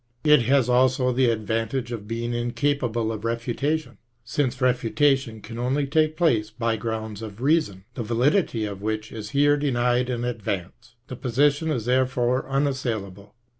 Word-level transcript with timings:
It 0.23 0.41
has 0.47 0.67
also 0.67 1.11
the 1.11 1.29
advantage 1.29 1.91
of 1.91 2.07
being 2.07 2.33
incapable 2.33 3.11
of 3.11 3.21
refiita 3.21 3.59
KIERKEGAABB, 3.59 3.59
213 3.59 3.77
tion, 3.77 3.97
since 4.23 4.59
refutation 4.59 5.41
can 5.41 5.59
only 5.59 5.85
take 5.85 6.17
place 6.17 6.49
by 6.49 6.75
grounds 6.75 7.21
of 7.21 7.39
reason, 7.39 7.83
the 7.93 8.01
validity 8.01 8.65
of 8.65 8.81
which 8.81 9.11
is 9.11 9.29
here 9.29 9.57
denied 9.57 10.09
in 10.09 10.23
advance. 10.23 10.95
The 11.05 11.15
position 11.17 11.69
is 11.69 11.85
there 11.85 12.07
fore 12.07 12.47
unassailable. 12.49 13.35